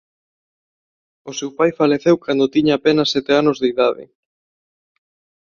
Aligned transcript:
O 1.29 1.31
seu 1.39 1.49
pai 1.57 1.71
faleceu 1.81 2.15
cando 2.25 2.51
tiña 2.55 2.73
apenas 2.75 3.11
sete 3.15 3.31
anos 3.41 3.57
de 3.61 3.67
idade. 3.73 4.03